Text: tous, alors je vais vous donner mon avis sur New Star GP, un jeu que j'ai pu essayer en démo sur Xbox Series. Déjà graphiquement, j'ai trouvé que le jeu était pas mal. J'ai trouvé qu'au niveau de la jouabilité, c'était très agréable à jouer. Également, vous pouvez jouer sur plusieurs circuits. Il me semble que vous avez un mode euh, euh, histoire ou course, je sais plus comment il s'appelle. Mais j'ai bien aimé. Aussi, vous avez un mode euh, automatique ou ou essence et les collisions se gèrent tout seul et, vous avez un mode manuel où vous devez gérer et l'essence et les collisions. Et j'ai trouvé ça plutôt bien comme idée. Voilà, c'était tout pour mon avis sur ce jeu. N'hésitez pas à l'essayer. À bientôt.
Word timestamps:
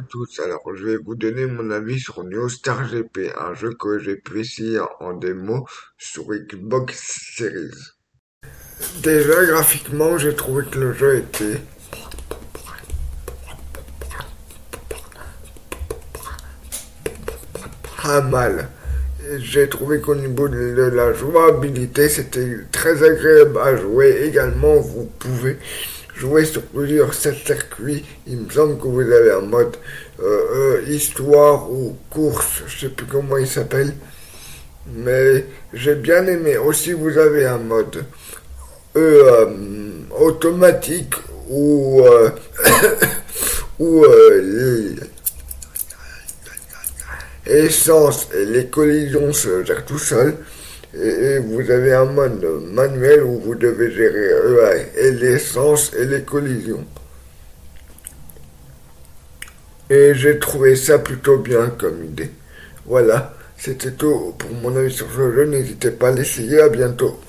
tous, 0.00 0.40
alors 0.40 0.62
je 0.74 0.86
vais 0.86 0.96
vous 0.96 1.14
donner 1.14 1.46
mon 1.46 1.70
avis 1.70 2.00
sur 2.00 2.24
New 2.24 2.48
Star 2.48 2.88
GP, 2.88 3.32
un 3.38 3.54
jeu 3.54 3.74
que 3.78 3.98
j'ai 3.98 4.16
pu 4.16 4.40
essayer 4.40 4.80
en 5.00 5.12
démo 5.12 5.66
sur 5.98 6.24
Xbox 6.32 7.34
Series. 7.36 7.70
Déjà 9.02 9.44
graphiquement, 9.44 10.16
j'ai 10.18 10.34
trouvé 10.34 10.64
que 10.64 10.78
le 10.78 10.92
jeu 10.92 11.18
était 11.18 11.60
pas 18.02 18.20
mal. 18.22 18.68
J'ai 19.38 19.68
trouvé 19.68 20.00
qu'au 20.00 20.14
niveau 20.14 20.48
de 20.48 20.90
la 20.94 21.12
jouabilité, 21.12 22.08
c'était 22.08 22.58
très 22.72 23.02
agréable 23.02 23.58
à 23.58 23.76
jouer. 23.76 24.24
Également, 24.24 24.76
vous 24.76 25.06
pouvez 25.18 25.58
jouer 26.14 26.44
sur 26.44 26.62
plusieurs 26.62 27.14
circuits. 27.14 28.04
Il 28.26 28.38
me 28.38 28.50
semble 28.50 28.78
que 28.78 28.86
vous 28.86 29.00
avez 29.00 29.32
un 29.32 29.40
mode 29.40 29.76
euh, 30.20 30.80
euh, 30.80 30.82
histoire 30.88 31.70
ou 31.70 31.96
course, 32.10 32.62
je 32.66 32.80
sais 32.80 32.92
plus 32.92 33.06
comment 33.06 33.36
il 33.38 33.46
s'appelle. 33.46 33.94
Mais 34.94 35.46
j'ai 35.72 35.94
bien 35.94 36.26
aimé. 36.26 36.56
Aussi, 36.56 36.92
vous 36.92 37.16
avez 37.16 37.46
un 37.46 37.58
mode 37.58 38.04
euh, 38.96 39.46
automatique 40.18 41.14
ou 41.48 42.02
ou 43.78 44.04
essence 47.46 48.28
et 48.34 48.44
les 48.44 48.66
collisions 48.66 49.32
se 49.32 49.64
gèrent 49.64 49.84
tout 49.84 49.98
seul 49.98 50.36
et, 50.94 51.38
vous 51.38 51.70
avez 51.70 51.92
un 51.94 52.04
mode 52.04 52.44
manuel 52.72 53.22
où 53.22 53.40
vous 53.40 53.54
devez 53.54 53.90
gérer 53.90 54.30
et 54.96 55.10
l'essence 55.12 55.92
et 55.94 56.04
les 56.04 56.22
collisions. 56.22 56.84
Et 59.88 60.14
j'ai 60.14 60.38
trouvé 60.38 60.76
ça 60.76 60.98
plutôt 60.98 61.38
bien 61.38 61.68
comme 61.78 62.04
idée. 62.04 62.30
Voilà, 62.86 63.34
c'était 63.56 63.92
tout 63.92 64.34
pour 64.38 64.50
mon 64.62 64.74
avis 64.76 64.92
sur 64.92 65.06
ce 65.10 65.32
jeu. 65.32 65.44
N'hésitez 65.44 65.90
pas 65.90 66.08
à 66.08 66.12
l'essayer. 66.12 66.60
À 66.60 66.68
bientôt. 66.68 67.20